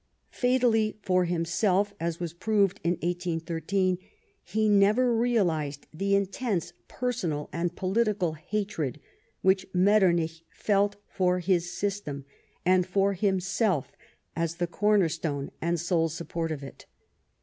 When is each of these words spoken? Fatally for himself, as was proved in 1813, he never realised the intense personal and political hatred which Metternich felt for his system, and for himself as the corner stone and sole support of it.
Fatally 0.31 0.97
for 1.03 1.25
himself, 1.25 1.93
as 1.99 2.19
was 2.19 2.33
proved 2.33 2.79
in 2.83 2.93
1813, 3.03 3.99
he 4.43 4.67
never 4.67 5.15
realised 5.15 5.85
the 5.93 6.15
intense 6.15 6.73
personal 6.87 7.49
and 7.53 7.75
political 7.75 8.33
hatred 8.33 8.99
which 9.43 9.67
Metternich 9.75 10.41
felt 10.49 10.95
for 11.07 11.37
his 11.37 11.71
system, 11.71 12.25
and 12.65 12.87
for 12.87 13.13
himself 13.13 13.91
as 14.35 14.55
the 14.55 14.65
corner 14.65 15.07
stone 15.07 15.51
and 15.61 15.79
sole 15.79 16.09
support 16.09 16.51
of 16.51 16.63
it. 16.63 16.87